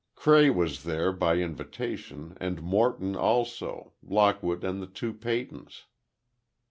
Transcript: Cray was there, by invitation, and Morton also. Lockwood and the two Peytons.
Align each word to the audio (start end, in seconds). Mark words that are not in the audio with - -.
Cray 0.15 0.49
was 0.49 0.81
there, 0.81 1.11
by 1.11 1.35
invitation, 1.35 2.35
and 2.41 2.63
Morton 2.63 3.15
also. 3.15 3.93
Lockwood 4.01 4.63
and 4.63 4.81
the 4.81 4.87
two 4.87 5.13
Peytons. 5.13 5.83